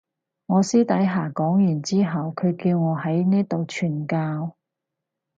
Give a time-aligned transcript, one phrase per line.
[0.47, 4.55] 我私底下講完之後佢叫我喺呢度傳教